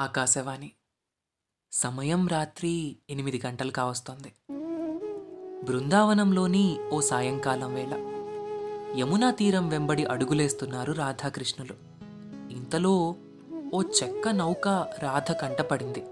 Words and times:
ఆకాశవాణి. 0.00 0.70
సమయం 1.72 2.28
రాత్రి 2.28 2.96
ఎనిమిది 3.10 3.42
గంటలు 3.46 3.70
కావస్తోంది. 3.70 4.32
బృందావనంలోని 5.64 6.78
ఓ 6.92 7.00
సాయంకాలం 7.00 7.74
వేళ. 7.74 7.94
యమునా 8.98 9.30
తీరం 9.30 9.68
వెంబడి 9.68 10.04
అడుగులేస్తున్నారు 10.04 10.92
రాధాకృష్ణులు. 10.92 11.74
ఇంతలో 12.52 13.14
ఓ 13.74 13.82
చెక్క 13.82 14.28
నౌక 14.28 14.68
రాధ 14.98 15.32
కంటపడింది 15.32 16.04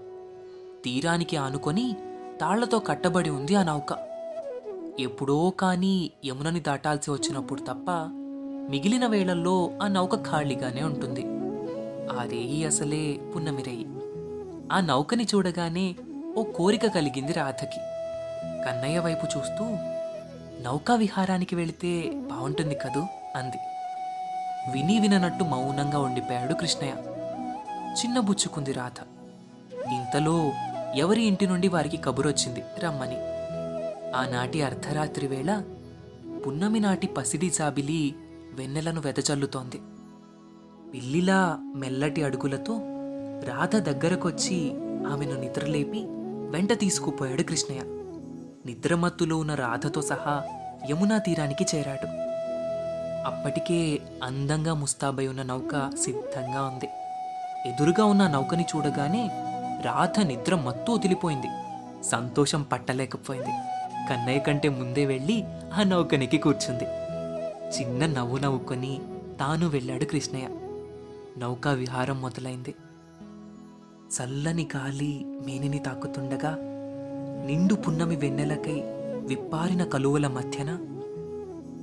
తీరానికి 0.85 1.37
ఆనుకొని 1.37 1.95
తాళ్ళతో 2.41 2.79
కట్టబడి 2.79 3.29
ఉంది 3.29 3.55
ఆ 3.55 3.63
నౌక. 3.63 3.91
ఎప్పుడో 4.99 5.53
కానీ 5.59 6.11
యమునని 6.25 6.59
దాటాల్సి 6.59 7.11
వచ్చినప్పుడు 7.11 7.61
తప్ప 7.61 7.91
మిగిలిన 8.69 9.07
వేళల్లో 9.07 9.79
ఆ 9.81 9.87
నౌక 9.87 10.15
ఖాళీగానే 10.15 10.83
ఉంటుంది. 10.83 11.38
ఆ 12.19 12.65
అసలే 12.65 13.17
పున్నమిరేయి 13.35 13.85
ఆ 14.71 14.79
నౌకని 14.79 15.27
చూడగానే 15.35 15.95
ఓ 16.37 16.43
కోరిక 16.43 16.87
కలిగింది 16.87 17.33
రాధకి. 17.33 17.79
కన్నయ్య 18.65 18.99
వైపు 18.99 19.25
చూస్తూ 19.37 19.65
నౌకా 20.61 20.95
విహారానికి 20.95 21.55
వెళితే 21.55 22.11
బాగుంటుంది 22.11 22.75
కదూ? 22.75 23.03
అంది. 23.35 23.57
విని 24.71 24.99
విననట్టు 24.99 25.43
మౌనంగా 25.43 25.99
ఉండిపోయాడు 25.99 26.53
కృష్ణయ్య. 26.53 26.93
చిన్నబుచ్చుకుంది 27.93 28.71
రాధ. 28.71 29.03
ఇంతలో 29.73 30.51
ఎవరి 30.95 31.23
ఇంటి 31.23 31.47
నుండి 31.47 31.67
వారికి 31.67 31.97
కబురొచ్చింది 31.97 32.63
రమ్మని. 32.79 33.17
ఆనాటి 34.15 34.61
అర్ధరాత్రి 34.61 35.27
వేళ 35.27 35.63
పున్నమి 36.47 36.79
నాటి 36.79 37.07
పసిడి 37.07 37.49
జాబిలి 37.49 38.15
వెన్నెలను 38.53 39.01
వెదజల్లుతోంది. 39.01 39.81
పిల్లిలా 40.93 41.57
మెల్లటి 41.75 42.23
అడుగులతో 42.23 42.79
రాధ 43.43 43.75
దగ్గరకొచ్చి 43.75 44.71
ఆమెను 45.07 45.39
నిద్రలేపి 45.39 46.05
వెంట 46.49 46.73
తీసుకుపోయాడు 46.73 47.43
కృష్ణయ్య. 47.43 47.81
నిద్రమత్తులో 48.65 49.37
ఉన్న 49.37 49.55
రాధతో 49.55 50.01
సహా 50.01 50.43
యమునా 50.89 51.17
తీరానికి 51.17 51.65
చేరాడు. 51.75 52.07
అప్పటికే 53.25 53.99
అందంగా 54.23 54.73
ముస్తాబై 54.73 55.27
ఉన్న 55.27 55.43
నౌక 55.43 55.91
సిద్ధంగా 56.03 56.61
ఉంది. 56.61 56.89
ఎదురుగా 57.69 58.05
ఉన్న 58.05 58.27
నౌకని 58.27 58.65
చూడగానే 58.75 59.29
రాధ 59.85 60.19
నిద్ర 60.19 60.55
మత్తు 60.55 60.91
వదిలిపోయింది. 60.91 61.47
సంతోషం 62.03 62.63
పట్టలేకపోయింది. 62.63 63.51
కన్నయ్య 64.09 64.39
కంటే 64.39 64.69
ముందే 64.69 65.05
వెళ్ళి 65.05 65.43
ఆ 65.73 65.83
నౌకనికి 65.83 66.37
కూర్చుంది. 66.37 66.83
చిన్న 67.79 68.05
నవ్వు 68.05 68.37
నవ్వుకొని 68.37 68.99
తాను 69.39 69.67
వెళ్ళాడు 69.67 70.05
కృష్ణయ్య. 70.05 70.47
నౌకా 71.37 71.71
విహారం 71.71 72.21
మొదలైంది. 72.21 72.75
చల్లని 74.09 74.69
గాలి 74.75 75.25
మేనిని 75.25 75.79
తాకుతుండగా 75.79 76.57
నిండు 77.45 77.73
పున్నమి 77.73 78.15
వెన్నెలకై 78.15 78.81
విప్పారిన 79.27 79.83
కలువల 79.83 80.27
మధ్యన 80.27 80.77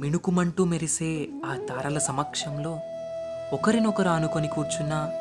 మిణుకుమంటూ 0.01 0.65
మెరిసే 0.65 1.29
ఆ 1.45 1.67
తారల 1.69 1.99
సమక్షంలో 1.99 2.79
ఒకరినొకరు 3.53 4.09
ఆనుకొని 4.09 4.49
కూర్చున్న 4.49 5.13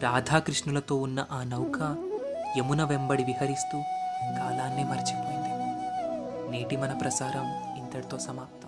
రాధాకృష్ణులతో 0.00 0.96
ఉన్న 0.96 1.26
ఆ 1.32 1.42
నౌక 1.42 1.96
యమున 2.58 2.84
వెంబడి 2.84 3.24
విహరిస్తూ 3.24 3.78
కాలాన్ని 4.38 4.84
మర్చిపోయింది. 4.84 5.54
నేటి 6.50 6.76
మన 6.76 6.92
ప్రసారం 6.92 7.76
ఇంతటితో 7.78 8.18
సమాప్తం. 8.18 8.63